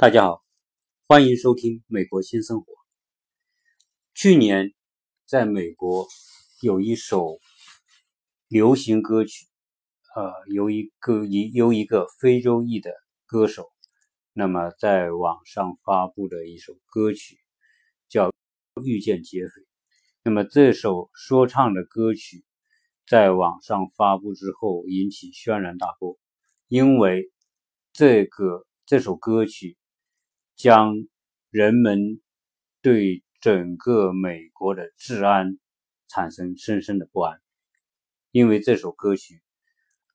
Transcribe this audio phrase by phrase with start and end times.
[0.00, 0.42] 大家好，
[1.06, 2.72] 欢迎收听《美国新生活》。
[4.14, 4.72] 去年，
[5.26, 6.08] 在美国
[6.62, 7.38] 有一首
[8.48, 9.46] 流行歌曲，
[10.16, 12.94] 呃，由一个一由一个非洲裔的
[13.26, 13.70] 歌手，
[14.32, 17.38] 那么在网上发布的一首歌曲，
[18.08, 18.30] 叫
[18.82, 19.48] 《遇见劫匪》。
[20.22, 22.42] 那么这首说唱的歌曲
[23.06, 26.18] 在网上发布之后，引起轩然大波，
[26.68, 27.30] 因为
[27.92, 29.76] 这个这首歌曲。
[30.62, 30.92] 将
[31.48, 32.20] 人们
[32.82, 35.58] 对整个美国的治安
[36.06, 37.40] 产生深深的不安，
[38.30, 39.40] 因为这首歌曲，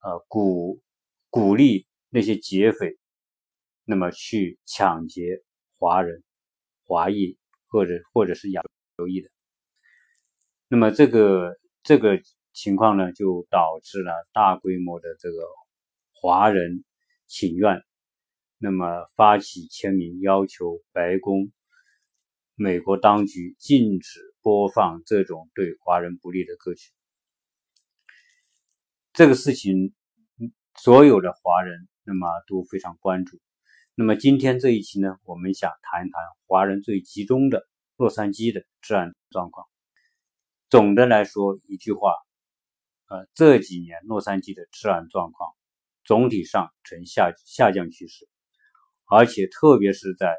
[0.04, 0.84] 呃，鼓
[1.32, 2.96] 鼓励那些劫匪，
[3.86, 5.42] 那么去抢劫
[5.80, 6.24] 华人、
[6.86, 8.62] 华裔或者或者是亚
[8.98, 9.32] 洲裔的，
[10.68, 12.22] 那么这个这个
[12.54, 15.38] 情况呢，就导致了大规模的这个
[16.14, 16.84] 华人
[17.26, 17.84] 请愿。
[18.58, 21.52] 那么发起签名，要求白宫、
[22.56, 26.92] 美国当局禁止播放这种对华人不利的歌曲。
[29.14, 29.94] 这个事情，
[30.78, 33.40] 所有的华人那么都非常关注。
[33.94, 37.68] 那么今天这一期呢，我们想谈一谈华人最集中的
[37.98, 39.68] 洛杉矶的治安状况。
[40.70, 42.14] 总的来说，一句话，
[43.08, 45.54] 呃，这几年洛杉矶的治安状况
[46.04, 48.28] 总体上呈下下降趋势。
[49.08, 50.36] 而且，特别是在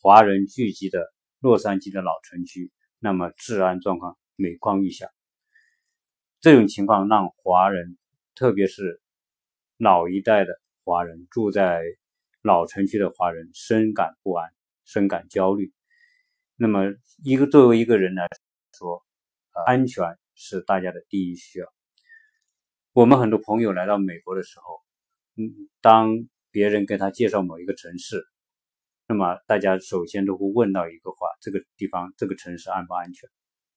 [0.00, 5.08] 华人聚集的洛杉矶的老城区，那么治安状况每况愈下。
[6.40, 7.96] 这种情况让华人，
[8.34, 9.00] 特别是
[9.76, 11.84] 老一代的华人，住在
[12.42, 14.50] 老城区的华人深感不安、
[14.84, 15.72] 深感焦虑。
[16.56, 18.26] 那么，一个作为一个人来
[18.76, 19.04] 说，
[19.66, 21.72] 安全是大家的第一需要。
[22.92, 24.80] 我们很多朋友来到美国的时候，
[25.36, 26.28] 嗯，当。
[26.50, 28.24] 别人跟他介绍某一个城市，
[29.06, 33.28] 那么大家首先都会问到一个话：这个地方、这个城市安不安全？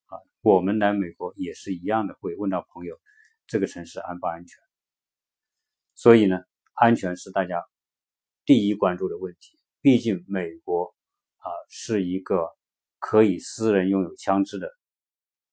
[0.05, 2.99] 啊，我们来美国也是一样的，会问到朋友：
[3.47, 4.59] 这个城市安不安全？
[5.95, 6.41] 所以呢，
[6.73, 7.63] 安全是大家
[8.45, 9.59] 第一关注的问题。
[9.81, 10.95] 毕竟美国
[11.37, 12.47] 啊是一个
[12.99, 14.71] 可以私人拥有枪支的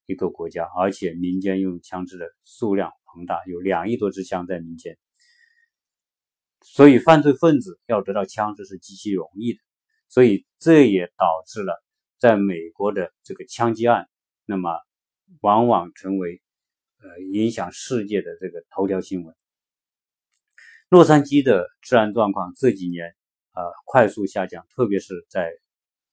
[0.06, 4.98] 一个国家，而且民间拥有枪支的数量庞大，有两亿多支枪在民间。
[6.62, 9.58] 所以，犯罪分子要得到枪支是极其容易的，
[10.08, 11.82] 所以这也导致了
[12.18, 14.08] 在美国的这个枪击案，
[14.44, 14.78] 那么
[15.40, 16.42] 往往成为
[16.98, 19.34] 呃影响世界的这个头条新闻。
[20.90, 23.16] 洛杉矶的治安状况这几年
[23.52, 25.50] 呃快速下降，特别是在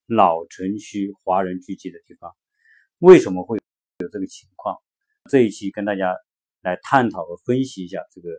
[0.08, 2.34] 老城区华人聚集的地方。
[3.00, 3.58] 为什么会
[4.00, 4.78] 有这个情况？
[5.30, 6.16] 这一期跟大家
[6.62, 8.30] 来探讨和分析一下这个。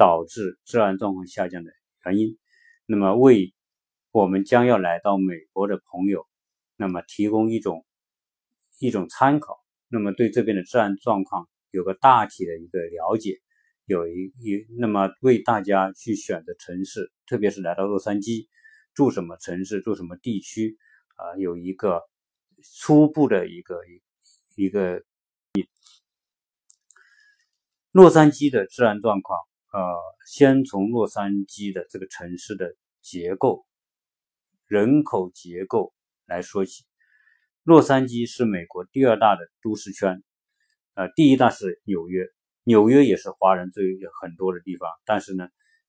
[0.00, 1.70] 导致治安状况下降的
[2.06, 2.38] 原因，
[2.86, 3.52] 那么为
[4.12, 6.26] 我们将要来到美国的朋友，
[6.74, 7.84] 那么提供一种
[8.78, 13.42] 一种参考，那么对这边的治安状况有个大体的一个了解，
[13.84, 18.48] 有一一那么为大家去选择城市，特别是来到洛杉矶
[18.94, 20.78] 住什么城市住什么地区
[21.16, 22.00] 啊，有一个
[22.74, 23.76] 初步的一个
[24.56, 25.04] 一个
[27.92, 29.38] 洛杉矶的治安状况。
[29.72, 33.64] 呃，先从洛杉矶的这个城市的结构、
[34.66, 35.94] 人口结构
[36.26, 36.84] 来说起。
[37.62, 40.24] 洛杉矶是美国第二大的都市圈，
[40.94, 42.26] 呃，第一大是纽约，
[42.64, 43.84] 纽约也是华人最
[44.20, 45.48] 很多的地方，但是呢，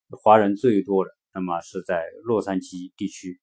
[0.09, 3.41] 华人最多的那么是在洛杉矶地区。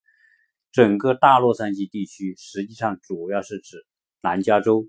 [0.71, 3.85] 整个大洛杉矶地区实际上主要是指
[4.21, 4.89] 南加州。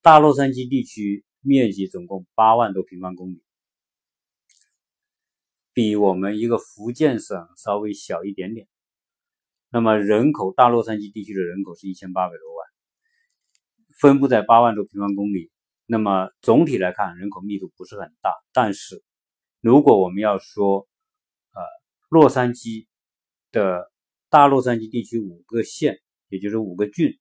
[0.00, 3.42] 大洛杉矶地区面积总共八万多平方公里。
[5.80, 8.68] 比我们一个福建省稍微小一点点，
[9.70, 12.68] 那么人口大洛杉矶地区的人口是一千八百多万，
[13.98, 15.50] 分布在八万多平方公里。
[15.86, 18.34] 那么总体来看，人口密度不是很大。
[18.52, 19.02] 但是，
[19.62, 20.86] 如果我们要说，
[21.54, 21.62] 呃，
[22.10, 22.86] 洛杉矶
[23.50, 23.90] 的
[24.28, 25.98] 大洛杉矶地区五个县，
[26.28, 27.18] 也就是五个郡，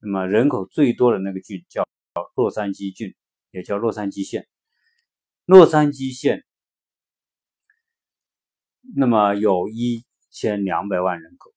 [0.00, 1.86] 那么人口最多的那个郡叫
[2.34, 3.14] 洛杉矶郡，
[3.52, 4.48] 也叫洛杉矶县。
[5.44, 6.42] 洛杉矶县。
[8.94, 11.52] 那么有一千两百万人口，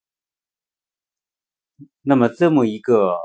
[2.01, 3.15] 那么这么一个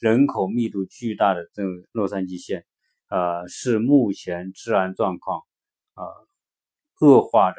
[0.00, 1.62] 人口密度巨大的这
[1.92, 2.66] 洛杉矶县，
[3.08, 5.42] 呃，是目前治安状况
[5.94, 6.02] 啊
[7.00, 7.56] 恶化的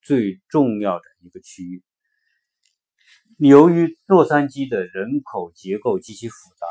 [0.00, 1.84] 最重要的一个区域。
[3.38, 6.66] 由于洛杉矶的人口结构极其复杂，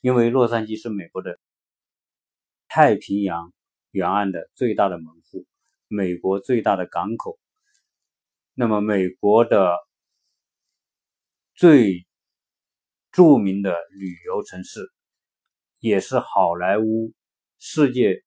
[0.00, 1.38] 因为洛杉矶是美国的
[2.66, 3.52] 太平洋
[3.92, 5.46] 沿岸的最大的门户，
[5.86, 7.38] 美国最大的港口。
[8.60, 9.74] 那么美国的
[11.54, 12.06] 最
[13.10, 14.92] 著名的旅游城市，
[15.78, 17.14] 也是好莱坞
[17.58, 18.22] 世界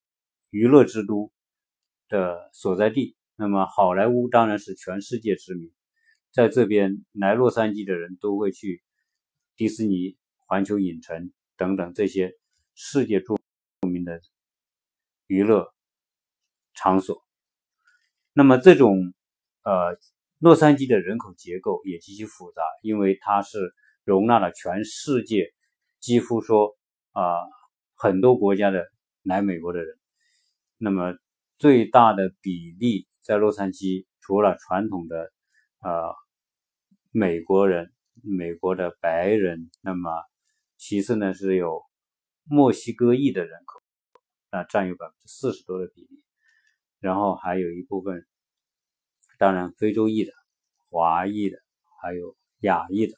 [0.49, 1.31] 娱乐之都
[2.09, 3.15] 的所在地。
[3.35, 5.71] 那么好莱坞当然是全世界知名，
[6.31, 8.81] 在这边来洛杉矶的人都会去
[9.55, 12.33] 迪士尼、环球影城等等这些
[12.73, 13.35] 世界著
[13.87, 14.19] 名的
[15.27, 15.71] 娱乐
[16.73, 17.23] 场所。
[18.33, 19.13] 那么这种
[19.61, 19.95] 呃，
[20.43, 23.73] 洛杉矶的人口结构也极其复杂，因为它是
[24.03, 25.53] 容纳了全世界
[26.01, 26.75] 几乎说
[27.13, 27.37] 啊
[27.95, 28.85] 很多国家的
[29.23, 29.95] 来美国的人。
[30.77, 31.15] 那么
[31.57, 33.07] 最大的比例。
[33.21, 35.31] 在洛杉矶，除了传统的
[35.79, 36.13] 呃
[37.09, 40.11] 美国人、美国的白人，那么
[40.75, 41.81] 其次呢是有
[42.43, 43.81] 墨西哥裔的人口，
[44.51, 46.21] 那占有百分之四十多的比例，
[46.99, 48.27] 然后还有一部分，
[49.43, 50.31] 当然非洲裔的、
[50.89, 51.57] 华裔的，
[52.01, 53.17] 还有亚裔的，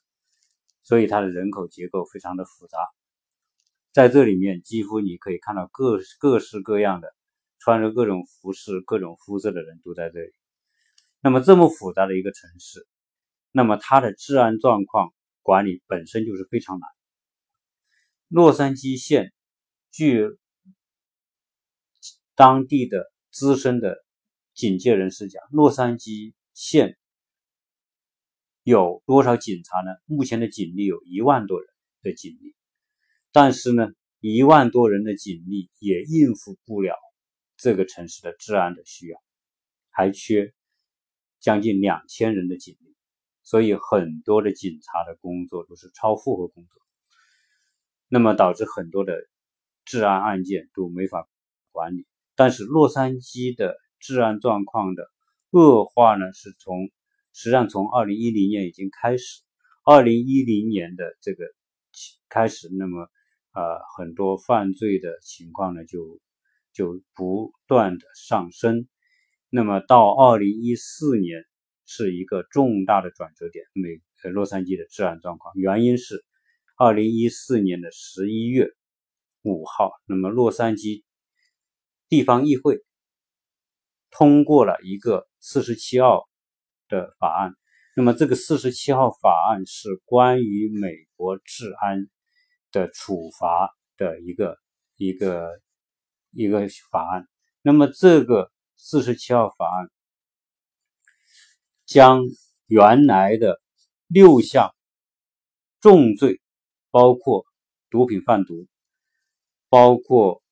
[0.82, 2.80] 所以它的人口结构非常的复杂，
[3.92, 7.14] 在这里面几乎你可以看到各各式各样的。
[7.58, 10.32] 穿着各种服饰、各种肤色的人都在这里。
[11.20, 12.86] 那么这么复杂的一个城市，
[13.52, 15.12] 那么它的治安状况
[15.42, 16.88] 管理本身就是非常难。
[18.28, 19.34] 洛杉矶县
[19.90, 20.28] 据
[22.36, 24.05] 当地的资深的
[24.56, 26.98] 警戒人士讲，洛杉矶县
[28.64, 29.92] 有多少警察呢？
[30.06, 31.68] 目前的警力有一万多人
[32.02, 32.56] 的警力，
[33.34, 33.90] 但是呢，
[34.22, 36.96] 一万多人的警力也应付不了。
[37.58, 39.22] 这个城市的治安的需要，
[39.90, 40.54] 还缺
[41.40, 42.96] 将近两千人的警力，
[43.44, 46.82] 所以很多的警察的工作都是超负荷工作，
[48.08, 49.18] 那么导致很多的
[49.84, 51.28] 治安案件都没法
[51.74, 52.08] 管理。
[52.36, 53.76] 但是洛杉矶的
[54.06, 55.10] 治安状况的
[55.52, 56.90] 恶化呢，是从
[57.34, 59.42] 实际上从二零一零年已经开始，
[59.84, 61.46] 二零一零年的这个
[62.30, 63.08] 开始，那么
[63.54, 66.20] 呃很多犯罪的情况呢就。
[66.78, 68.90] 就不断的上升，
[69.50, 71.46] 那么到二零一四年
[71.86, 73.64] 是一个重大的转折点。
[73.72, 76.26] 美呃洛杉矶的治安状况，原因是
[76.76, 78.68] 二零一四年的十一月
[79.44, 81.06] 五号，那么洛杉矶
[82.10, 82.84] 地方议会
[84.18, 86.24] 通过了一个四十七号
[86.88, 87.54] 的法案。
[87.96, 92.08] 那么这个四十七号法案是关于美国治安
[92.72, 94.58] 的处罚的一个
[94.96, 95.50] 一个。
[96.38, 97.30] 一个法案，
[97.62, 99.90] 那么这个四十七号法案
[101.86, 102.24] 将
[102.68, 103.62] 原来的
[104.08, 104.76] 六项
[105.80, 106.42] 重罪，
[106.92, 107.46] 包括
[107.90, 108.68] 毒品贩毒，
[109.70, 110.44] 包括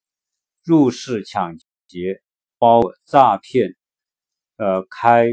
[0.63, 2.22] 入室抢劫，
[2.63, 3.75] 包诈骗，
[4.55, 5.27] 呃，开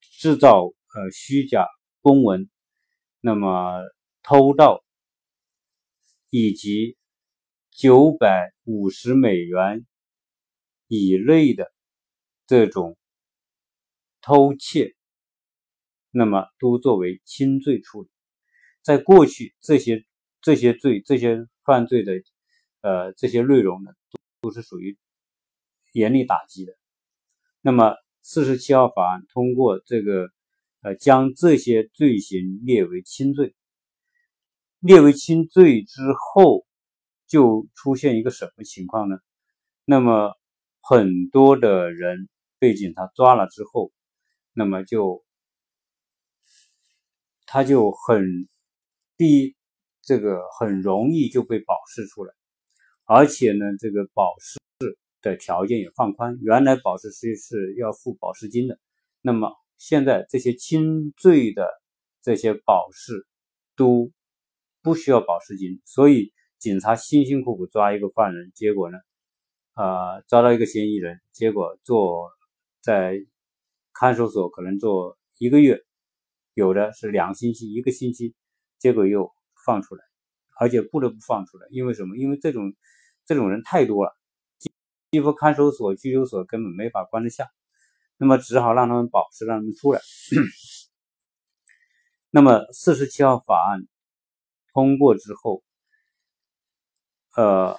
[0.00, 1.66] 制造呃虚假
[2.00, 2.48] 公文，
[3.20, 3.82] 那么
[4.22, 4.82] 偷盗
[6.30, 6.96] 以及。
[7.72, 9.86] 九百五十美元
[10.86, 11.72] 以内的
[12.46, 12.98] 这种
[14.20, 14.94] 偷窃，
[16.10, 18.10] 那么都作为轻罪处理。
[18.82, 20.04] 在过去，这些
[20.42, 22.12] 这些罪、这些犯罪的
[22.82, 23.92] 呃这些内容呢，
[24.40, 24.98] 都是属于
[25.92, 26.72] 严厉打击的。
[27.60, 30.28] 那么四十七号法案通过这个
[30.82, 33.54] 呃将这些罪行列为轻罪，
[34.78, 36.00] 列为轻罪之
[36.34, 36.66] 后。
[37.30, 39.16] 就出现一个什么情况呢？
[39.84, 40.36] 那么
[40.80, 42.28] 很多的人
[42.58, 43.92] 被警察抓了之后，
[44.52, 45.24] 那么就
[47.46, 48.48] 他就很
[49.16, 49.54] 第
[50.02, 52.34] 这个很容易就被保释出来，
[53.12, 54.60] 而且呢，这个保释
[55.20, 56.38] 的条件也放宽。
[56.42, 58.78] 原来保释是是要付保释金的，
[59.20, 61.66] 那么现在这些轻罪的
[62.22, 63.26] 这些保释
[63.74, 64.12] 都
[64.80, 66.32] 不需要保释金，所以。
[66.60, 68.98] 警察辛辛苦苦抓一个犯人，结果呢，
[69.76, 72.28] 呃，抓到一个嫌疑人，结果坐
[72.82, 73.16] 在
[73.94, 75.80] 看守所可能坐一个月，
[76.52, 78.34] 有的是两星期、一个星期，
[78.78, 79.32] 结果又
[79.64, 80.04] 放出来，
[80.60, 82.18] 而且不得不放出来，因为什么？
[82.18, 82.74] 因为这种
[83.30, 84.12] 这种人太多了，
[85.12, 87.48] 几乎看守所、拘留所根本没法关得下，
[88.16, 90.00] 那么只好让他们保释，让他们出来。
[92.30, 93.86] 那么四十七号法案
[94.72, 95.62] 通过之后。
[97.36, 97.78] 呃，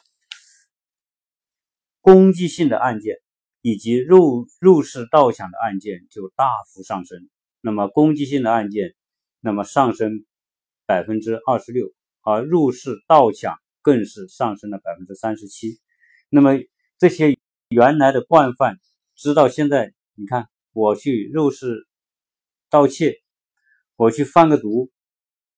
[2.00, 3.18] 攻击性的案件
[3.62, 7.30] 以及入入室盗抢的案件就大幅上升。
[7.60, 8.96] 那么攻击性的案件，
[9.42, 10.26] 那么上升
[10.86, 11.92] 百分之二十六，
[12.22, 15.80] 而入室盗抢更是上升了百分之三十七。
[16.30, 16.52] 那么
[16.98, 17.38] 这些
[17.70, 18.78] 原来的惯犯，
[19.16, 21.88] 直到现在，你看我去入室
[22.70, 23.16] 盗窃，
[23.96, 24.92] 我去贩个毒，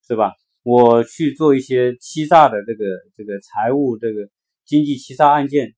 [0.07, 0.33] 是吧？
[0.63, 4.29] 我去做一些欺诈的这个这个财务这个
[4.65, 5.75] 经济欺诈案件，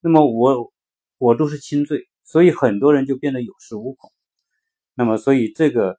[0.00, 0.72] 那么我
[1.18, 4.12] 我都是轻罪，所以很多人就变得有恃无恐。
[4.94, 5.98] 那么，所以这个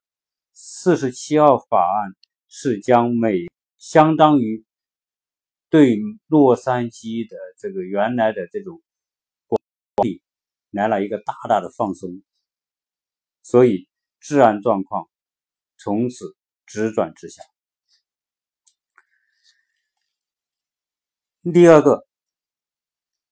[0.54, 2.16] 四十七号法案
[2.48, 4.64] 是将美相当于
[5.70, 8.82] 对洛杉矶的这个原来的这种
[9.48, 9.60] 管
[10.04, 10.22] 理
[10.72, 12.22] 来了一个大大的放松，
[13.44, 13.88] 所以
[14.20, 15.10] 治安状况
[15.78, 17.44] 从此直转直下。
[21.54, 22.08] 第二个，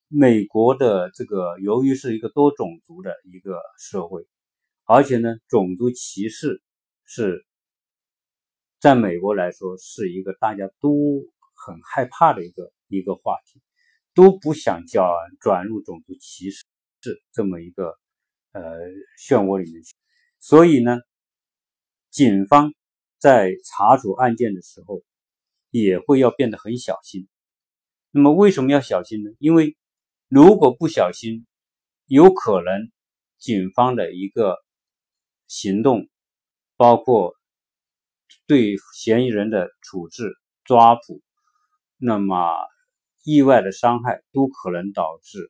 [0.08, 4.28] 美国的这个由于是一个多种族的一个社会。
[4.86, 6.62] 而且呢，种族歧视
[7.06, 7.46] 是
[8.80, 11.24] 在美国来说是一个大家都
[11.65, 13.62] 很害怕的一个一个话题，
[14.13, 16.65] 都不想叫转入种族歧视
[17.32, 17.98] 这么一个
[18.51, 18.62] 呃
[19.17, 19.96] 漩涡里面去。
[20.39, 21.00] 所以呢，
[22.10, 22.74] 警方
[23.17, 25.01] 在查处案件的时候
[25.70, 27.27] 也会要变得很小心。
[28.12, 29.32] 那么为什么要小心呢？
[29.39, 29.77] 因为
[30.27, 31.48] 如果不小心，
[32.05, 32.91] 有可能
[33.39, 34.58] 警方的一个
[35.48, 36.10] 行动
[36.75, 37.36] 包括
[38.46, 41.22] 对嫌疑人的处置、抓捕，
[42.05, 42.36] 那么
[43.24, 45.50] 意外的伤害都可能导致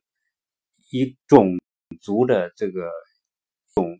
[0.92, 1.58] 一种
[2.00, 2.88] 族的这个
[3.74, 3.98] 种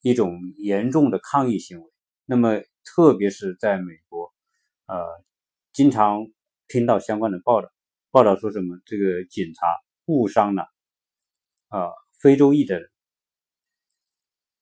[0.00, 1.90] 一种严重的抗议行为。
[2.24, 4.32] 那么，特别是在美国，
[4.86, 5.04] 呃，
[5.72, 6.28] 经常
[6.68, 7.68] 听到相关的报道，
[8.12, 9.66] 报道说什么这个警察
[10.04, 10.62] 误伤了
[11.66, 12.88] 啊非洲裔的人。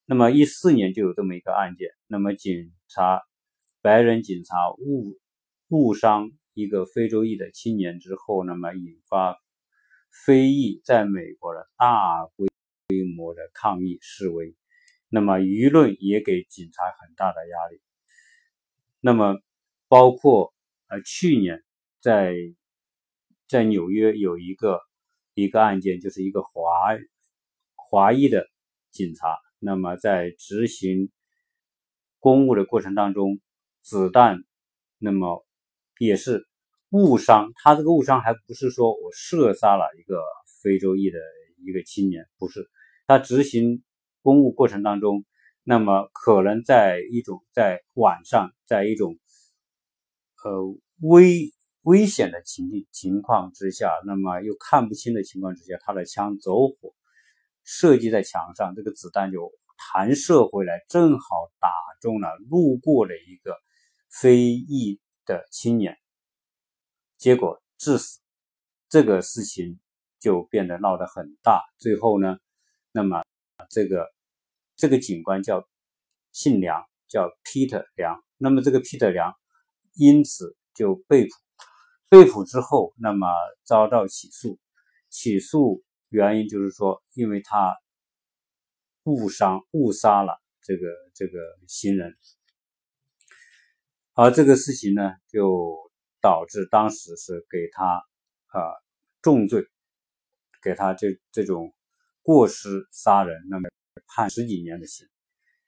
[0.06, 3.20] 那么一四年就有这么一个案件，那么警察
[3.82, 5.20] 白人警察误
[5.68, 9.38] 误伤一个非洲裔的青年之后，那么引发
[10.25, 12.49] 非裔在美国的大规
[13.16, 14.54] 模的抗议示威，
[15.09, 17.80] 那么舆论也给警察很大的压力。
[19.00, 19.38] 那么
[19.88, 20.52] 包括
[20.88, 21.64] 呃去年
[22.00, 22.35] 在
[23.49, 24.80] 在纽约有一个
[25.35, 26.61] 一个案件，就是一个华
[27.76, 28.47] 华裔的
[28.90, 29.37] 警察。
[29.59, 31.11] 那么在执行
[32.19, 33.40] 公务的过程当中，
[33.83, 34.45] 子弹
[34.99, 35.47] 那么
[36.00, 36.47] 也是
[36.88, 37.52] 误伤。
[37.57, 40.23] 他这个误伤还不是说我射杀了一个
[40.62, 41.19] 非洲裔的
[41.66, 42.71] 一个青年，不是。
[43.07, 43.83] 他执行
[44.23, 45.25] 公务过程当中，
[45.62, 49.19] 那么可能在一种在晚上，在一种
[50.42, 51.52] 呃危
[51.83, 56.95] 危险的情境情况之下，那么又看不清的情况之下，他的枪走火。
[57.62, 59.52] 射击在墙上，这个子弹就
[59.92, 61.26] 弹射回来，正好
[61.61, 61.69] 打
[62.00, 63.54] 中了路过的一个
[64.09, 64.99] 非裔
[65.30, 65.96] 的青年，
[67.16, 68.18] 结果致死。
[68.88, 69.78] 这个事情
[70.18, 71.62] 就变得闹得很大。
[71.78, 72.38] 最后呢，
[72.90, 73.22] 那么
[73.68, 74.10] 这个
[74.75, 75.68] 这个警官叫
[76.32, 78.20] 姓梁，叫 Peter 梁。
[78.37, 79.32] 那么这个 Peter 梁
[79.94, 81.30] 因此就被捕，
[82.08, 83.28] 被捕之后，那么
[83.62, 84.58] 遭到起诉，
[85.08, 85.84] 起诉。
[86.08, 87.78] 原因就是说，因为他
[89.04, 92.16] 误伤、误杀了这个这个行人，
[94.20, 95.74] 而这个事情呢，就
[96.20, 97.86] 导致当时是给他
[98.48, 98.60] 啊
[99.22, 99.64] 重罪，
[100.62, 101.72] 给他这这种
[102.20, 103.70] 过失杀人，那么
[104.08, 105.06] 判十几年的刑。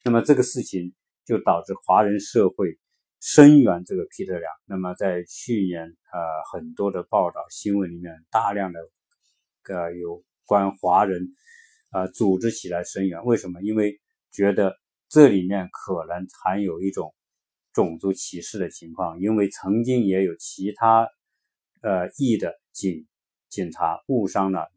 [0.04, 0.92] 那么这个事情
[1.24, 2.78] 就导致华人社会
[3.20, 4.52] 声援这个皮特良。
[4.66, 6.20] 那么在去年呃
[6.52, 8.80] 很多的报道新闻里面，大量的
[9.68, 10.22] 呃有。
[10.44, 11.34] 关华人，
[11.90, 13.62] 啊，组织起来声援，为什么？
[13.62, 13.98] 因为
[14.32, 14.76] 觉得
[15.08, 17.14] 这里面可能含有一种
[17.72, 21.08] 种族歧视的情况，因为曾经也有其他
[21.82, 23.06] 呃裔的警
[23.48, 24.68] 警察误伤了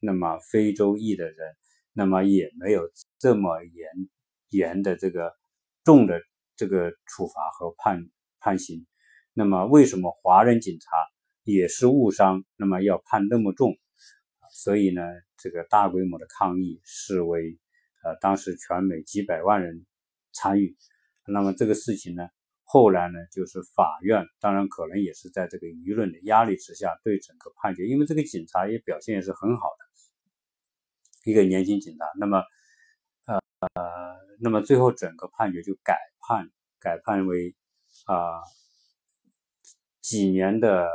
[0.00, 1.56] 那么非洲裔的人，
[1.92, 4.08] 那么也没有这么严
[4.48, 5.32] 严的这个
[5.84, 6.20] 重的
[6.56, 8.86] 这个处罚和判判刑，
[9.32, 10.90] 那么为什么华人警察
[11.44, 13.76] 也是误伤，那么要判那么重？
[14.52, 15.02] 所以呢，
[15.38, 17.58] 这个大规模的抗议示威，
[18.02, 19.86] 呃，当时全美几百万人
[20.32, 20.76] 参与。
[21.26, 22.28] 那么这个事情呢，
[22.72, 32.04] 后来呢，就是法院，当然可能也是在这个舆论的压力之下，对整个判决，因为这个警察也表现也是很好的，一个年轻警察。
[32.18, 32.44] 那么，
[33.26, 33.40] 呃，
[34.40, 36.48] 那么最后整个判决就改判，
[36.78, 37.56] 改判为
[38.06, 38.40] 啊
[40.00, 40.88] 几年的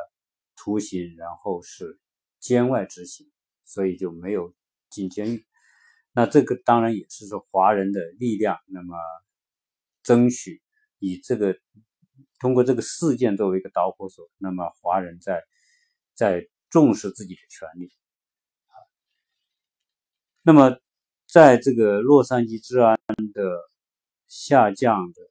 [0.56, 2.00] 徒刑，然后是
[2.40, 3.30] 监外执行。
[3.68, 4.54] 所以就没有
[4.92, 5.44] 进监狱，
[6.14, 8.96] 那这个当然也是说华人的力量，那么
[10.04, 10.62] 争取
[11.06, 11.56] 以这个
[12.40, 15.44] 通过这个事件作为一个导火索，那么华人在
[16.14, 17.92] 在重视自己的权利。
[20.42, 20.78] 那么
[21.28, 22.98] 在这个洛杉矶治安
[23.34, 23.44] 的
[24.28, 25.22] 下降的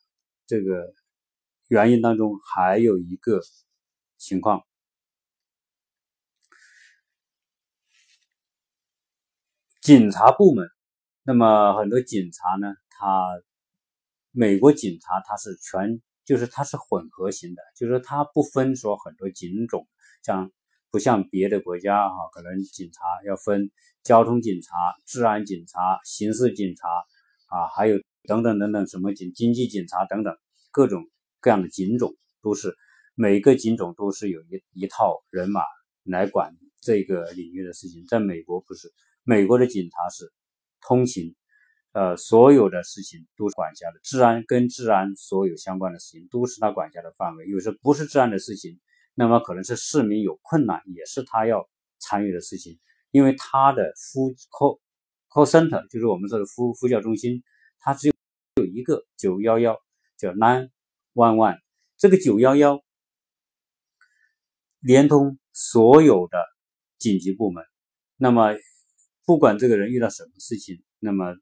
[0.47, 0.93] 这个
[1.69, 3.41] 原因当中，还有一个
[4.17, 4.65] 情况，
[9.81, 10.69] 警察部门。
[11.23, 13.25] 那么很多警察呢，他
[14.37, 19.87] 美国警察他是全，就是他是混合型的，就是他不分说很多警种，
[20.25, 20.51] 像
[20.91, 23.71] 不像别的国家哈，可能警察要分
[24.03, 24.75] 交通警察、
[25.07, 26.89] 治安警察、刑事警察
[27.47, 30.37] 啊，还有等等等等什么警经济警察等等
[30.73, 31.09] 各种
[31.41, 32.75] 各样的警种，都是
[33.15, 35.61] 每个警种都是有一一套人马
[36.03, 38.05] 来管这个领域的事情。
[38.09, 40.33] 在美国不是，美国的警察是。
[40.87, 41.35] 通勤，
[41.95, 44.01] 呃，所有的事情都是管辖的。
[44.03, 47.47] 治安跟治安所有相关的事情都是他管辖的范围。
[47.47, 48.81] 有时不是治安的事情，
[49.15, 51.69] 那么可能是市民有困难，也是他要
[52.01, 52.79] 参与的事情。
[53.13, 54.81] 因为他的呼 call
[55.31, 57.45] call center 就是我们说的呼呼叫中心，
[57.79, 58.15] 它只有
[58.57, 59.79] 有一个九幺幺，
[60.19, 60.71] 叫 nine
[61.15, 61.59] one one。
[61.97, 62.83] 这个九幺幺
[64.81, 66.39] 连通所有的
[66.99, 67.65] 紧急部门，
[68.17, 68.55] 那么。
[69.27, 71.35] 不管这个人遇到什么事情，那么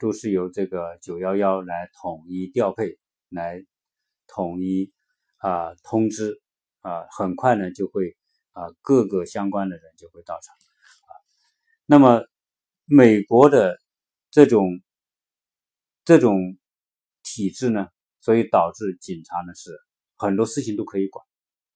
[0.00, 3.64] 都是由这个九幺幺来统一调配，来
[4.26, 4.92] 统一
[5.36, 6.40] 啊通知
[6.80, 8.16] 啊，很快呢就会
[8.52, 10.54] 啊各个相关的人就会到场
[11.02, 11.12] 啊。
[11.86, 12.24] 那么
[12.86, 13.78] 美国的
[14.30, 14.80] 这种
[16.04, 16.58] 这种
[17.22, 17.86] 体制呢，
[18.20, 19.78] 所以导致警察呢是
[20.16, 21.24] 很多事情都可以管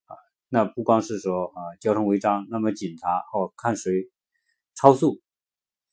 [0.07, 0.17] 啊。
[0.49, 4.09] 那不光是说啊交通违章，那么警察哦看谁
[4.73, 5.21] 超速。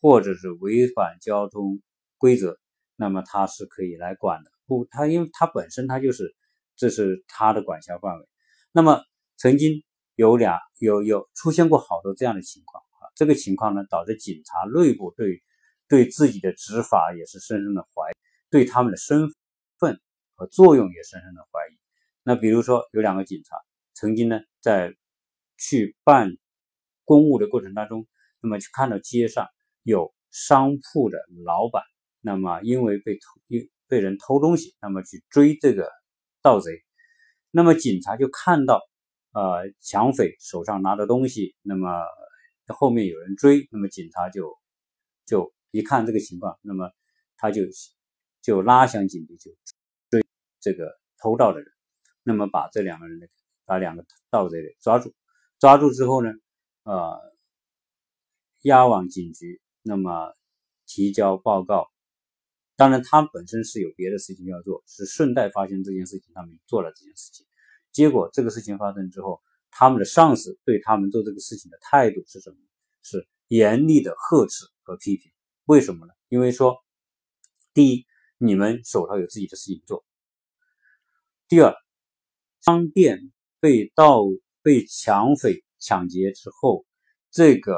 [0.05, 1.81] 或者是违反交通
[2.23, 2.57] 规则，
[2.95, 4.53] 那么他是可以来管的。
[4.65, 6.37] 不，他因为他本身他就是，
[6.77, 8.29] 这是他的管辖范围。
[8.71, 9.03] 那么
[9.37, 9.83] 曾经
[10.15, 15.43] 有俩有有出现过好多这样的情况啊，这个情况呢，导致警察内部对
[15.89, 18.15] 对自己的执法也是深深的怀疑，
[18.51, 19.29] 对他们的身
[19.81, 20.01] 份
[20.37, 21.77] 和作用也深深的怀疑。
[22.23, 23.57] 那比如说有两个警察
[23.95, 24.95] 曾经呢在
[25.59, 26.31] 去办
[27.05, 28.07] 公务的过程当中，
[28.41, 29.49] 那么去看到街上。
[29.85, 31.83] 有商铺的老板，
[32.23, 35.91] 那么因为被偷，因被人偷东西，那么去追这个
[36.41, 36.83] 盗贼，
[37.51, 38.81] 那么警察就看到，
[39.33, 41.89] 呃，抢匪手上拿着东西，那么
[42.69, 44.57] 后面有人追，那么警察就
[45.27, 46.91] 就一看这个情况，那么
[47.37, 47.63] 他就
[48.41, 49.51] 就拉响警笛，就
[50.09, 50.25] 追
[50.61, 51.69] 这个偷盗的人，
[52.23, 53.27] 那么把这两个人呢，
[53.67, 55.13] 把两个盗贼给抓住，
[55.59, 56.31] 抓住之后呢，
[56.85, 57.21] 呃，
[58.63, 59.61] 押往警局。
[59.85, 60.33] 那么
[60.87, 61.91] 提交报告，
[62.77, 67.47] 当然他本身是有别的事情要做，是顺带发现这件事情，他们做了这件事情。
[67.93, 72.57] 结果这个事情发生之后，他们的上司对他们做这个事情的态度是什么？
[73.03, 75.31] 是严厉的呵斥和批评。
[75.65, 76.13] 为什么呢？
[76.29, 76.77] 因为说，
[77.75, 78.07] 第一，
[78.39, 80.05] 你们手头有自己的事情做；
[81.49, 81.75] 第二，
[82.61, 84.23] 商店被盗、
[84.63, 86.87] 被抢匪抢劫之后，
[87.31, 87.77] 这个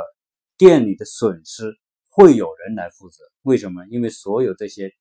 [0.57, 1.78] 店里的损失。
[2.16, 3.24] 会有人来负责？
[3.42, 3.85] 为什么？
[3.90, 4.92] 因为所有这些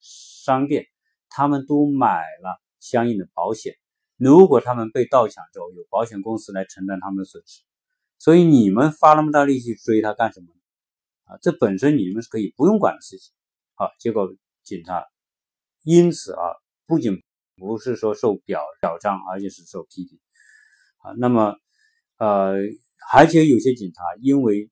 [0.00, 0.84] 商店，
[1.30, 3.74] 他们都买了相应的保险。
[4.18, 7.62] 如果他们被盗抢之后，有保险公司来承担他们的损失。
[8.18, 10.48] 所以你们发那么大力气追他干什么？
[11.24, 13.32] 啊，这本身你们是可以不用管的事情。
[13.74, 14.28] 好，结果
[14.62, 15.06] 警察
[15.84, 16.42] 因此啊，
[16.86, 17.22] 不仅
[17.56, 20.20] 不是说受表表彰，而且是受批评。
[20.98, 21.56] 啊，那么
[22.18, 22.56] 呃，
[23.14, 24.70] 而且有些警察因为。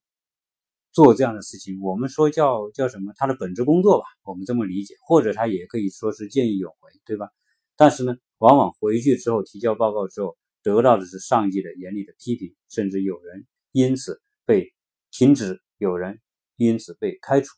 [0.97, 3.13] 做这样的事情，我们说叫叫什么？
[3.17, 7.29] 他的本职工作吧，我们这么理解，或者他也可以说是见义勇为，对吧？
[7.75, 14.73] 但是呢，往往回去之后提交报告之后，得到的是上级的严厉的批评，甚至有人因此被
[15.11, 16.19] 停职，有人
[16.55, 17.53] 因此被开除。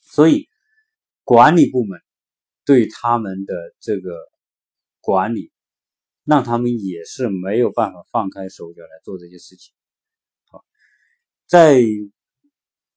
[0.00, 0.48] 所以，
[1.24, 2.00] 管理部门
[2.64, 4.16] 对他们的这个
[5.02, 5.52] 管理，
[6.24, 9.74] 让他们也是没有办法放开手脚来做这些事情。
[10.50, 10.64] 好，
[11.46, 11.82] 在。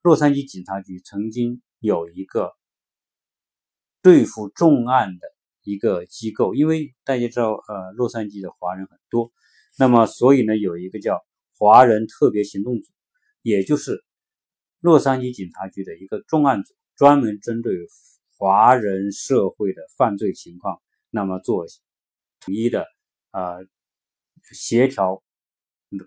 [0.02, 2.54] 洛杉矶警察局曾经有一个
[4.02, 5.28] 对付重案的
[5.64, 9.32] 一个机构，因为大家知道，呃，洛杉矶的华人很多，
[9.78, 11.24] 那么所以呢，有一个叫
[11.56, 12.92] 华人特别行动组，
[13.44, 14.04] 也就是
[14.80, 17.78] 洛杉矶警察局的一个重案组，专门针对
[18.40, 21.68] 华人社会的犯罪情况，那么做
[22.40, 22.88] 统一的
[23.34, 23.60] 呃
[24.52, 25.22] 协调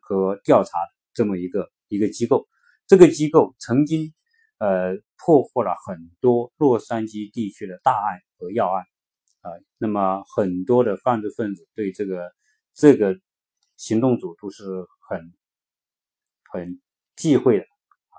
[0.02, 0.72] 和调查
[1.12, 2.48] 这么一个一个机构。
[2.86, 4.12] 这个机构曾经，
[4.58, 8.84] 呃，破获了很多洛杉矶地区的大案和要案，
[9.40, 12.32] 啊，那么很多的犯罪分子对这个
[12.74, 13.18] 这个
[13.76, 14.64] 行动组都是
[15.08, 15.32] 很
[16.50, 16.80] 很
[17.16, 18.16] 忌讳的，啊，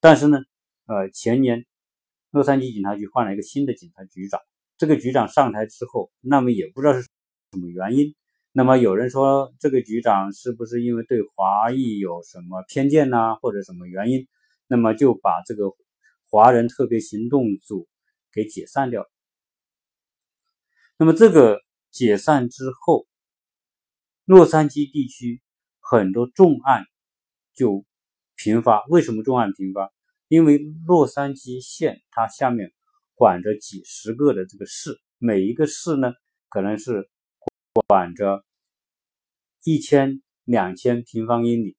[0.00, 0.38] 但是呢，
[0.86, 1.64] 呃，前年
[2.30, 4.40] 洛杉矶警察局换了一个新的警察局长。
[4.78, 7.08] 这个局长上台之后，那么也不知道是什
[7.58, 8.14] 么原因。
[8.58, 14.26] 那么有人说，这个局长是不是因为对华裔有什么偏见呐，或者什么原因？
[14.66, 15.66] 那么就把这个
[16.30, 17.86] 华人特别行动组
[18.32, 19.06] 给解散掉。
[20.96, 23.06] 那么这个解散之后，
[24.24, 25.42] 洛杉矶地区
[25.78, 26.86] 很多重案
[27.54, 27.84] 就
[28.36, 28.86] 频发。
[28.86, 29.92] 为什么重案频发？
[30.28, 32.72] 因为洛杉矶县它下面
[33.16, 36.14] 管着几十个的这个市，每一个市呢
[36.48, 37.10] 可能是
[37.86, 38.45] 管着
[39.66, 41.76] 一千、两千平方英里，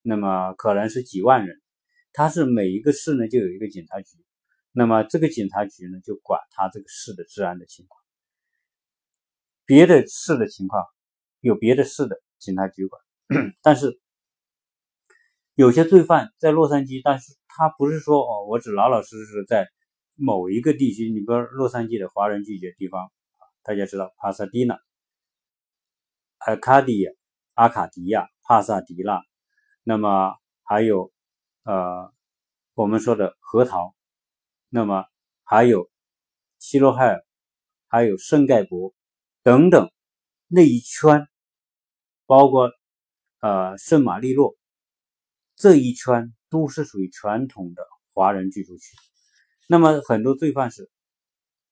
[0.00, 1.60] 那么可能是几万人。
[2.14, 4.16] 它是每一个市呢就有一个警察局，
[4.72, 8.00] 那么这个警察局呢就管它这个市的治安的情况。
[9.66, 10.82] 别的市的情况
[11.40, 13.02] 有别的市的警察局管，
[13.62, 14.00] 但是。
[15.54, 19.68] 有些罪犯在洛杉矶，但是他不是说哦，我只老老实实在
[20.16, 21.10] 某一个地区。
[21.10, 23.12] 你比如洛杉矶的华人聚集的地方，
[23.62, 24.80] 大家知道帕萨迪纳、
[26.44, 27.12] 阿卡迪亚、
[27.54, 29.22] 阿卡迪亚、帕萨迪纳，
[29.84, 31.12] 那么还有
[31.62, 32.12] 呃
[32.74, 33.94] 我们说的核桃，
[34.68, 35.04] 那么
[35.44, 35.88] 还有
[36.58, 37.24] 希罗海尔，
[37.86, 38.92] 还有圣盖博
[39.42, 39.90] 等等
[40.48, 41.28] 那一圈，
[42.26, 42.70] 包括
[43.40, 44.56] 呃圣马力诺。
[45.54, 48.96] 这一圈都是属于传统的华人居住区，
[49.68, 50.90] 那么很多罪犯是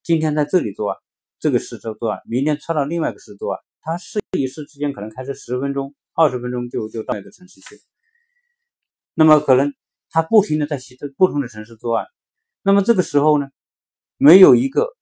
[0.04, 0.98] 今天在这里作案，
[1.40, 7.80] 这个市州作案，明天窜到另外一个市作案，他试一试之间可能开车十分钟、二十分钟就就到一个城市去，
[9.14, 9.74] 那么可能
[10.10, 12.06] 他不停的在其他不同的城市作案，
[12.62, 13.48] 那么这个时候呢，
[14.16, 14.96] 没有一个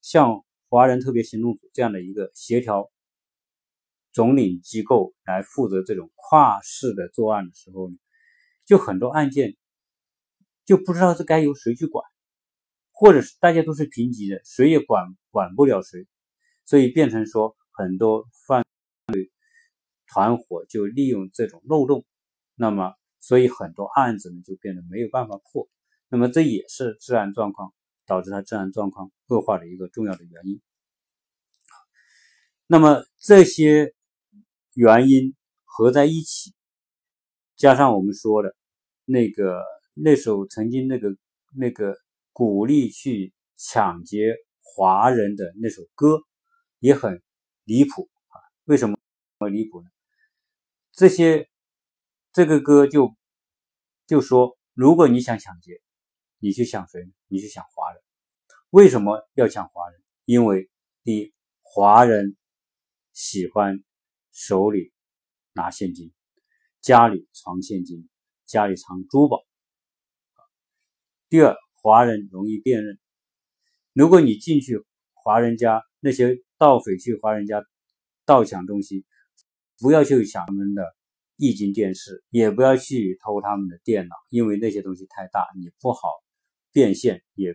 [0.00, 2.90] 像华人特别行动组这样的一个协调
[4.12, 7.96] 总领机构来负责这种跨市的作案的时候呢？
[8.64, 9.56] 就很多案件
[10.66, 12.04] 就不知道是该由谁去管，
[12.92, 16.06] 或者是大家都是平级的，谁也管管不了谁，
[16.66, 18.64] 所以变成说很多犯
[19.12, 19.30] 罪
[20.08, 22.04] 团伙就利用这种漏洞，
[22.56, 25.68] 那么所以很多案子呢就变得没有办法破，
[26.08, 27.72] 那么这也是治安状况
[28.04, 30.60] 导致它治安状况恶化的一个重要的原因。
[32.66, 33.94] 那么这些
[34.74, 36.52] 原因合在一起，
[37.56, 38.54] 加上我们说的。
[39.10, 39.62] 那个
[39.94, 41.16] 那首曾经那个
[41.56, 41.96] 那个
[42.34, 46.18] 鼓励去抢劫华人的那首歌
[46.78, 47.22] 也很
[47.68, 48.40] 离谱啊！
[48.64, 48.96] 为什么
[49.50, 49.90] 离谱呢？
[50.92, 51.50] 这些
[52.32, 53.14] 这个歌就
[54.06, 55.82] 就说，如果你想抢劫，
[56.38, 57.12] 你去抢谁？
[57.26, 58.02] 你去抢华人。
[58.70, 60.00] 为什么要抢华人？
[60.24, 60.70] 因为
[61.04, 62.38] 第一，华人
[63.12, 63.84] 喜欢
[64.32, 64.90] 手里
[65.52, 66.10] 拿现金，
[66.80, 68.08] 家里藏现金。
[68.46, 69.44] 家里藏珠宝。
[71.28, 72.98] 第二，华人容易辨认。
[73.92, 77.64] 如果你进去华人家，那些盗匪去华人家
[78.26, 79.04] 盗抢东西，
[79.78, 80.84] 不要去抢他们的
[81.36, 86.08] 液晶电视，也不要去偷他们的电脑，因为那些东西太大，你不好
[86.72, 87.54] 变现，也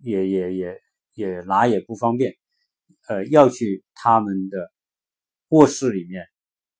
[0.00, 0.80] 也也也
[1.14, 2.36] 也拿也不方便。
[3.08, 4.72] 呃，要去他们的
[5.48, 6.26] 卧室里面，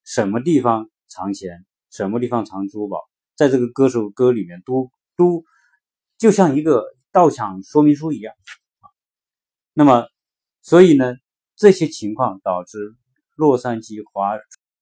[0.04, 3.00] 什么地方藏钱，什么地方藏珠宝。
[3.34, 5.44] 在这个歌手歌里面，都都
[6.16, 8.32] 就像一个盗抢说明书一样。
[9.72, 10.06] 那么，
[10.62, 11.16] 所以呢，
[11.64, 12.94] 这些情况导致
[13.36, 14.38] 洛杉矶华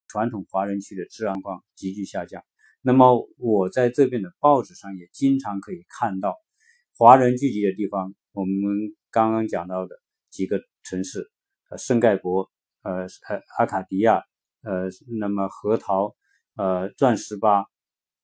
[0.08, 2.42] 传统华人区的治安况急剧下降。
[2.80, 6.34] 那么，我在这边的报纸上也经常可以看到
[6.98, 8.12] 华人聚集的地方。
[8.32, 9.94] 我们刚刚讲到的
[10.28, 11.30] 几个城市，
[11.70, 12.50] 呃，圣盖博，
[12.82, 14.24] 呃，呃，阿卡迪亚，
[14.64, 14.88] 呃，
[15.20, 16.16] 那么核桃，
[16.56, 17.66] 呃，钻石吧。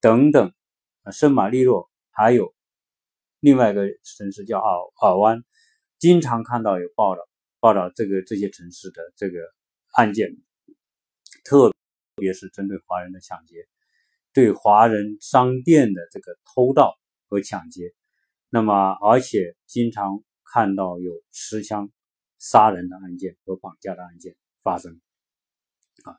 [0.01, 0.53] 等等，
[1.12, 2.53] 圣马力诺，还有
[3.38, 5.44] 另外一个城市叫尔尔湾，
[6.01, 7.23] 经常看到有报道
[7.61, 9.40] 报道这个这些城市的这个
[9.92, 10.37] 案件，
[11.44, 11.73] 特
[12.14, 13.66] 别是针对华人的抢劫，
[14.33, 17.94] 对华人商店的这个偷盗和抢劫，
[18.49, 21.90] 那么而且经常看到有持枪
[22.38, 25.01] 杀人的案件和绑架的案件发生，
[26.05, 26.16] 啊，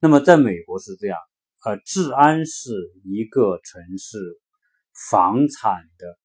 [0.00, 1.18] 那么在美国是这样。
[1.64, 2.72] 呃，治安是
[3.04, 4.18] 一个城市
[5.10, 6.18] 房产的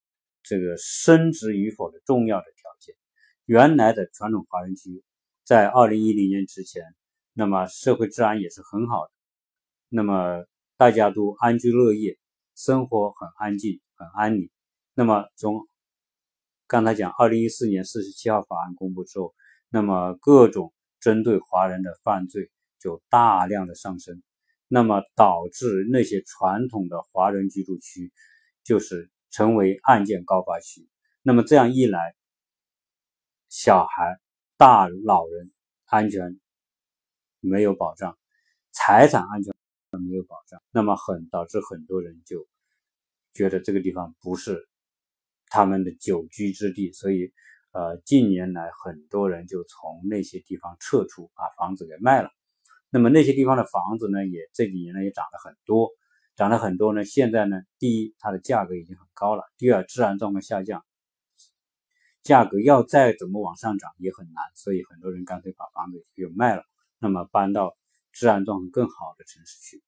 [0.44, 2.46] 这个升值与否的重要的。
[3.50, 5.04] 原来的传统华人区
[5.44, 6.84] 在二零一零年之前，
[7.34, 9.12] 那么社会治安也是很好的，
[9.90, 10.46] 那么
[10.78, 12.20] 大家都安居乐业，
[12.56, 14.52] 生活很安静、很安宁。
[14.94, 15.68] 那么从
[16.68, 19.34] 刚才讲，二零一四年四十七号法案公布之后，
[19.70, 24.22] 那么各种针对华人的犯罪就大量的上升。
[24.68, 28.14] 那么导致那些传统的华人居住区，
[28.64, 30.88] 就是成为案件高发区。
[31.24, 32.14] 那么这样一来，
[33.50, 34.20] 小孩、
[34.58, 35.52] 大老人
[35.86, 36.40] 安全
[37.40, 38.16] 没有保障，
[38.72, 39.52] 财产安全
[39.90, 42.48] 没有保障，那么很导致很多人就
[43.34, 44.70] 觉得这个地方不是
[45.48, 47.34] 他们的久居之地，所以
[47.72, 52.30] 呃，近年来很多人就从那些地方撤出，把房子给卖了。
[52.92, 55.90] 那么那些地方的房子呢，也这几年呢也涨了很多，
[56.36, 57.04] 涨了很多呢。
[57.04, 60.86] 现在呢，第一，它的价格已经很高了；第二，治安状况下降，
[62.30, 64.44] 价格要再怎么往上涨也很难。
[64.54, 66.62] 所以很多人干脆把房子给卖了，
[67.00, 67.76] 那么搬到
[68.12, 69.84] 治安状况更好的城市去。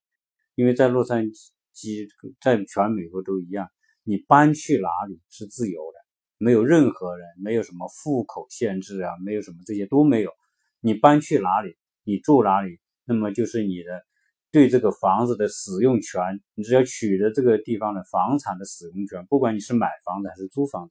[0.56, 1.26] 因为在洛杉
[1.72, 2.08] 矶，
[2.40, 3.68] 在全美国都一样，
[4.02, 5.98] 你搬去哪里是自由的，
[6.38, 10.32] 没有任何人，没有什么户口限制啊，没有什么这些都没有。
[10.80, 12.80] 你搬去哪里，你住哪里。
[13.04, 14.02] 那么就是你的
[14.50, 20.90] 对这个房子的使用权，你只要取得这个地方的房产的使用权，不管你是买房子还是租房，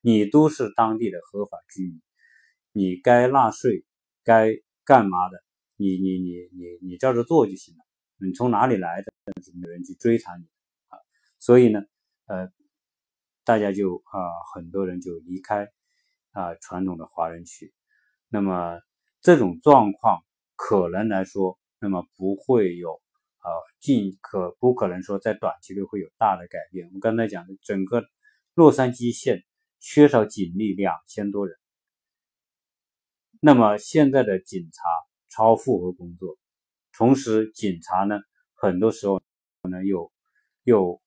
[0.00, 2.00] 你都是当地的合法居民，
[2.72, 3.84] 你该纳税，
[4.24, 4.50] 该
[4.84, 5.42] 干嘛的，
[5.76, 7.84] 你你你你你照着做就行了。
[8.18, 10.44] 你从哪里来的，是没有人去追查你
[10.88, 10.98] 啊。
[11.38, 11.82] 所以呢，
[12.26, 12.50] 呃，
[13.44, 14.18] 大家就啊，
[14.54, 15.68] 很多人就离开
[16.32, 17.72] 啊传统的华人区。
[18.28, 18.80] 那么
[19.20, 20.22] 这种状况。
[20.60, 26.90] 可能来说，那么不会有，呃，尽可不可能说在短期内会有大的改变。
[26.92, 28.02] 我刚才讲的，整个
[28.54, 29.44] 洛杉矶县
[29.80, 31.56] 缺少警力两千多人，
[33.40, 34.82] 那么现在的警察
[35.28, 36.36] 超负荷工作，
[36.92, 38.18] 同时警察呢，
[38.54, 39.22] 很多时候
[39.70, 40.12] 呢又
[40.64, 41.00] 又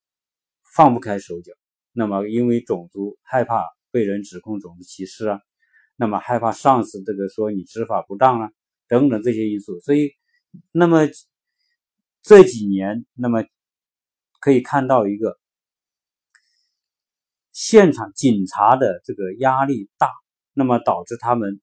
[0.75, 1.51] 放不开手脚，
[1.91, 5.39] 那么因为种族害怕被人指控种族歧视啊，
[5.95, 8.51] 那么害怕上司这个说你执法不当啊。
[8.88, 10.12] 等等这些因素，所以，
[10.73, 11.07] 那么
[12.21, 13.45] 这几年，那么
[14.41, 15.39] 可以看到一个
[17.51, 20.09] 现场警察的这个压力大，
[20.53, 21.59] 那么导致他们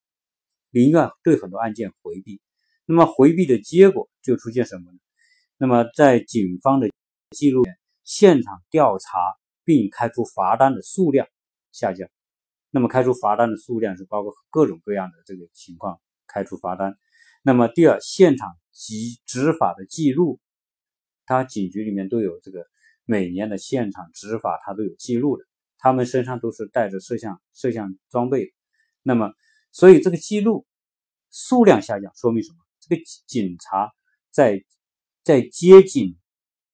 [0.71, 2.41] 宁愿对很多案件回避，
[2.85, 4.99] 那么回避的结果就出现什么呢？
[5.57, 6.91] 那么在警方的
[7.31, 7.65] 记录，
[8.05, 9.09] 现场调查
[9.65, 11.27] 并开出罚单的数量
[11.73, 12.09] 下降，
[12.71, 16.97] 那么开出罚单的数量是包括各种各样的这个情况开出罚单。
[17.43, 20.39] 那么第二，现场及执法的记录，
[21.25, 22.67] 他警局里面都有这个
[23.05, 25.45] 每年的现场执法，他都有记录的。
[25.79, 28.53] 他们身上都是带着摄像摄像装备，
[29.03, 29.33] 那么
[29.73, 30.67] 所以这个记录
[31.31, 32.57] 数量下降，说明什么？
[32.81, 33.93] 这个警察
[34.31, 34.65] 在
[35.25, 36.17] 在接警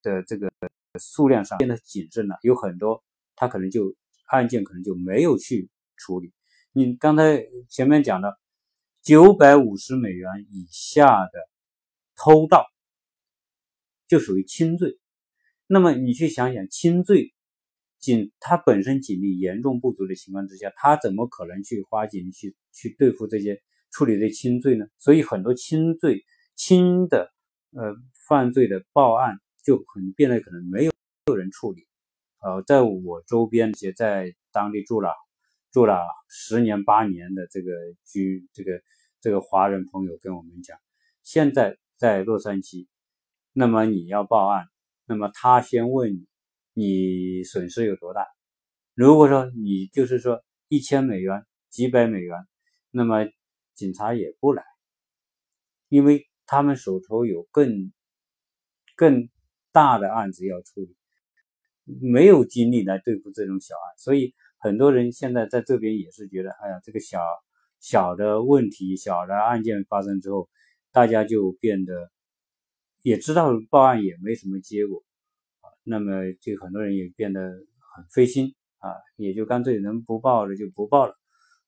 [0.02, 0.50] 的这个
[0.98, 3.04] 数量上变得谨慎了，有很多
[3.36, 3.94] 他可能就
[4.26, 6.32] 案件可能就没有去处理。
[6.72, 8.38] 你刚才前面讲的。
[9.04, 11.32] 九百五十美元以下的
[12.16, 12.64] 偷盗
[14.08, 14.98] 就属于轻罪。
[15.66, 17.33] 那么你去想想，轻罪
[18.04, 24.84] 警他本身警力严重不足的情况之下，他怎么可能去花警力去去对付这些处理这轻罪呢？
[24.98, 26.22] 所以很多轻罪
[26.54, 27.32] 轻的
[27.72, 27.94] 呃
[28.28, 31.86] 犯罪的报案就很变得可能没有没有人处理。
[32.40, 35.08] 呃，在我周边一些在当地住了。
[35.74, 37.72] 住了十年八年的这个
[38.06, 38.80] 居这个
[39.20, 40.78] 这个华人朋友跟我们讲，
[41.24, 42.86] 现在在洛杉矶，
[43.52, 44.66] 那么你要报案，
[45.04, 46.28] 那么他先问你，
[46.74, 48.26] 你损失有多大？
[48.92, 52.36] 如果说你就是说一千美元、几百美元，
[52.90, 53.26] 那么
[53.74, 54.62] 警察也不来，
[55.88, 57.90] 因为他们手头有更
[58.94, 59.30] 更
[59.72, 60.94] 大的案子要处理，
[61.84, 64.34] 没有精力来对付这种小案，所以。
[64.64, 67.20] 很多人现在在这边也是觉得，哎呀，这个小
[67.80, 70.48] 小的问题、小的案件发生之后，
[70.90, 72.10] 大家就变得
[73.02, 75.04] 也知道报案也没什么结果，
[75.84, 77.40] 那么就很多人也变得
[77.94, 81.14] 很费心啊，也就干脆能不报的就不报了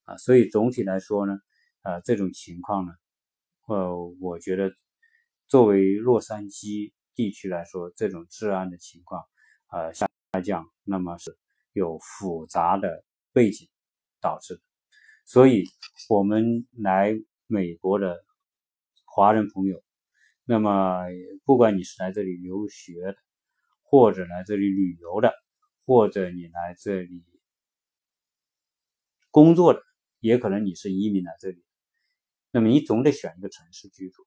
[0.05, 0.17] 啊。
[0.17, 1.39] 所以总体来说呢，
[1.83, 2.93] 啊，这种情况呢，
[3.69, 4.73] 呃，我觉得
[5.47, 9.23] 作为洛杉矶地区来说，这种治安的情况
[9.69, 10.09] 啊下
[10.45, 11.37] 降，那么是。
[11.79, 13.69] 有复杂的背景
[14.19, 14.63] 导致的，
[15.27, 15.65] 所以
[16.09, 17.15] 我们来
[17.47, 18.25] 美国的
[19.05, 19.85] 华人朋友，
[20.47, 21.05] 那么
[21.45, 23.17] 不管你是来这里留学的，
[23.89, 25.33] 或者来这里旅游的，
[25.87, 27.25] 或者你来这里
[29.31, 29.81] 工作的，
[30.21, 31.65] 也可能你是移民来这里，
[32.51, 34.27] 那么你总得选一个城市居住。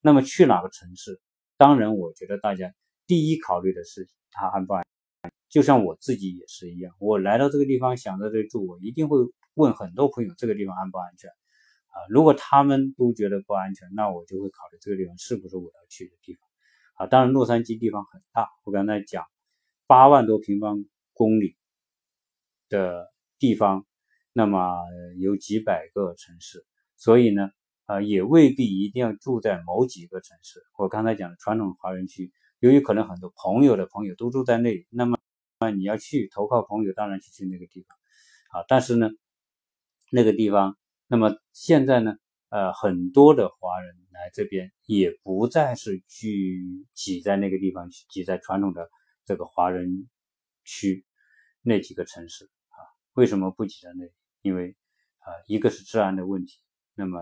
[0.00, 1.20] 那么去哪个城市？
[1.56, 2.74] 当然，我觉得大家
[3.06, 4.84] 第一考虑的是它安不安
[5.22, 5.32] 全。
[5.48, 9.16] 就像我自己也是一样，我来到这个地方想在这里住，我一定会
[9.54, 11.96] 问很多朋友这个地方安不安全啊？
[12.10, 16.43] 如果他们都觉得不安全，那我就会考虑这个地方是不是我要去的地方
[16.94, 17.06] 啊。
[17.06, 19.24] 当然，洛杉矶地方很大，我刚才讲
[19.86, 21.56] 八万多平方公里
[22.68, 23.86] 的地方，
[24.32, 24.76] 那么
[25.18, 26.64] 有几百个城市，
[26.96, 27.50] 所以呢，
[27.86, 30.62] 呃，也未必一定要住在某几个城市。
[30.78, 35.18] 我刚才讲的传统华人区，由于可能很多朋友的朋友都住在那里，那么
[35.58, 38.64] 啊，你要去投靠朋友，当然去去那个地方啊。
[38.66, 39.10] 但是呢，
[40.10, 40.76] 那个地方，
[41.06, 42.16] 那么现在呢，
[42.48, 48.88] 呃，很多的华人来这边，也不再是去挤在那个地方，去挤在传统的
[49.26, 50.08] 这个华人
[50.64, 51.04] 区
[51.60, 52.78] 那几个城市啊。
[53.12, 54.12] 为什么不挤在那里？
[54.40, 54.76] 因为
[55.18, 56.60] 啊，一个是治安的问题，
[56.94, 57.20] 那么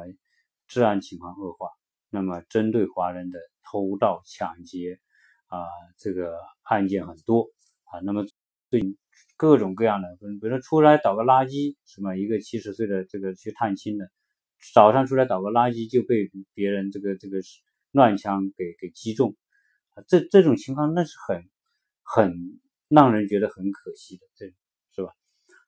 [0.69, 1.71] 治安情况恶化，
[2.11, 5.01] 那么针对华人的偷盗抢劫
[5.47, 5.67] 啊，
[5.99, 7.51] 这个案件很多
[7.85, 7.99] 啊。
[8.01, 8.25] 那么
[8.71, 8.81] 对。
[9.37, 14.09] 各种各样的，比如说出来倒个垃圾，什么一个七十岁的这个去探亲的，
[14.75, 17.39] 早上出来倒个垃圾就被别人这个这个
[17.91, 19.37] 乱枪给给击中，
[19.95, 21.49] 啊，这这种情况那是很
[22.03, 24.47] 很让人觉得很可惜的，这
[24.95, 25.13] 是吧？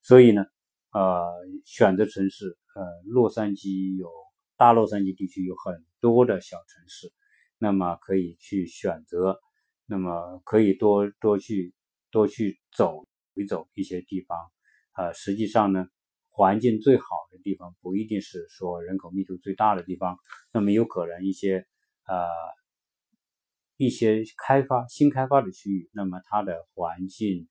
[0.02, 0.44] 所以呢，
[0.92, 1.24] 呃，
[1.64, 4.09] 选择城市，呃，洛杉矶有
[4.57, 7.12] 大洛杉矶地区有很多的小城市，
[7.59, 9.38] 那么可以去选择，
[9.87, 11.74] 那么可以多多去
[12.11, 13.07] 多去走。
[13.37, 14.38] 一走一些地方，
[14.92, 15.88] 呃，实际上呢，
[16.37, 20.18] 环境最好的地方不一定是说人口密度最大的地方，
[20.53, 21.64] 那么有可能一些
[22.09, 22.27] 呃
[23.77, 27.47] 一些开发新开发的区域，那么它的环境、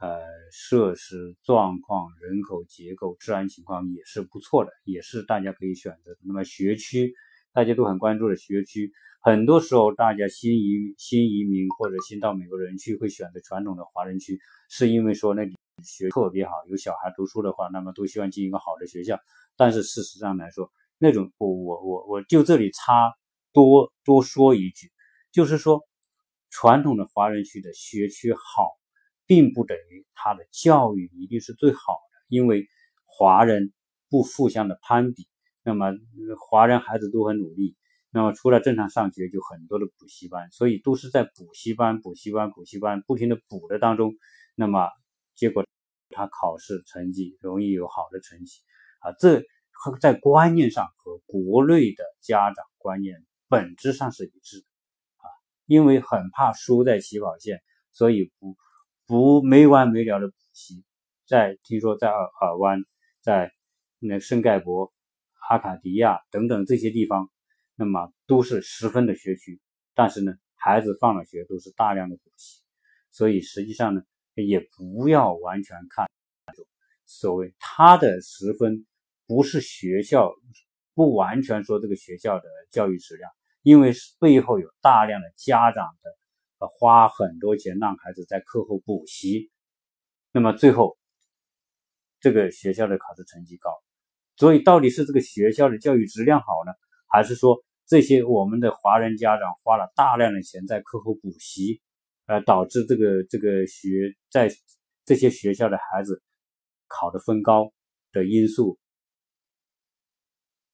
[0.00, 0.20] 呃
[0.50, 6.18] 设施状况、人口结构、治安情况也是不错的，也是大家可以选择的。
[6.24, 7.14] 那么学区
[7.52, 14.40] 大家都很关注的学区，很多时候大家新移新移民或者新到美国人去会选择传统的华人区。
[14.68, 19.18] 是因为说那里学特别好，有小孩读书的话，那么都希望进一个好的学校。
[19.56, 23.12] 但是事实上来说，那种我我我我就这里插
[23.52, 24.90] 多多说一句，
[25.30, 25.82] 就是说
[26.50, 28.70] 传统的华人区的学区好，
[29.26, 32.66] 并不等于他的教育一定是最好的，因为
[33.04, 33.72] 华人
[34.08, 35.28] 不互相的攀比，
[35.62, 35.92] 那么
[36.50, 37.76] 华人孩子都很努力。
[38.10, 44.14] 那么除了正常上学，就很多的补习班，所以都是在补习班、补习班、补习班不停的补的当中，
[44.54, 44.88] 那么
[45.34, 45.66] 结果
[46.10, 48.60] 他考试成绩容易有好的成绩。
[49.00, 54.66] 啊，这和在观念上和国内的家长观念本质上是一致的。
[55.18, 55.26] 啊，
[55.66, 57.60] 因为很怕输在起跑线，
[57.92, 58.56] 所以不
[59.06, 60.84] 不没完没了的补习，
[61.26, 62.80] 在听说在尔尔湾、
[63.20, 63.52] 在
[63.98, 64.92] 那圣盖博、
[65.48, 67.30] 阿卡迪亚等等这些地方。
[67.76, 69.60] 那么都是十分的学区，
[69.96, 72.62] 但是呢，孩子放了学都是大量的补习，
[73.10, 74.02] 所以实际上呢，
[74.42, 76.08] 也不要完全看
[77.06, 78.86] 所谓他的十分，
[79.26, 80.32] 不是学校，
[80.94, 83.30] 不完全说这个学校的教育质量，
[83.62, 89.50] 因为背后有大量的家长的花很多钱让孩子在课后补习，
[90.32, 90.96] 那么最后
[92.20, 93.70] 这个学校的考试成绩高，
[94.36, 96.72] 所以到底是这个学校的教育质量好呢？
[97.06, 101.82] 还是说这些我们的华人家长花了大量的钱在课后补习，
[102.26, 104.48] 呃，导致这个这个学在
[105.04, 106.22] 这些学校的孩子
[106.86, 107.72] 考的分高
[108.12, 108.78] 的因素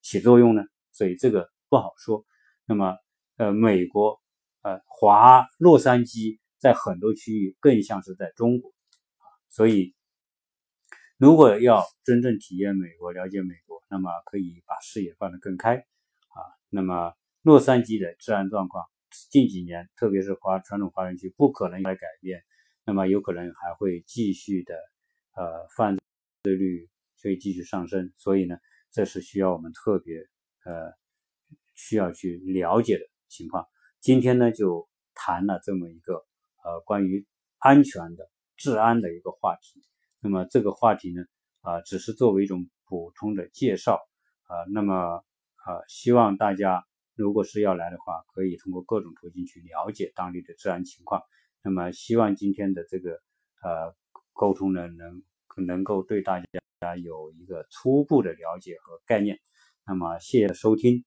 [0.01, 0.63] 起作用呢？
[0.91, 2.25] 所以这个不好说。
[2.65, 2.97] 那么，
[3.35, 4.21] 呃，美国，
[4.61, 8.71] 呃，华洛杉矶在很多区域更像是在中国。
[9.49, 9.93] 所以，
[11.17, 16.39] 如果要真正体验美国、了解美国，那么可以把视野放得更开啊。
[16.69, 18.85] 那么，洛杉矶的治安状况
[19.29, 22.43] 近几年，特别是华传统华人区，不可能来改变。
[22.85, 24.75] 那么，有可能还会继续的，
[25.35, 25.97] 呃，犯
[26.43, 26.89] 罪率
[27.21, 28.11] 会继续上升。
[28.17, 28.57] 所以呢，
[28.91, 30.17] 这是需要我们特别
[30.65, 30.91] 呃
[31.75, 33.67] 需要去了解的情况。
[33.99, 36.15] 今天呢，就谈了这么一个
[36.63, 39.81] 呃关于安全的治安的一个话题。
[40.19, 41.23] 那么这个话题呢，
[41.61, 43.99] 啊，只是作为一种普通的介绍
[44.43, 44.55] 啊。
[44.73, 45.23] 那么。
[45.63, 46.87] 啊，希望大家
[47.21, 51.21] 如果是要来的话，可以通过各种途径去了解当地的治安情况。
[51.63, 53.11] 那么，希望今天的这个
[53.63, 53.95] 呃
[54.33, 55.23] 沟通呢，能
[55.67, 59.39] 能够对大家有一个初步的了解和概念。
[59.85, 61.05] 那么，谢谢收听。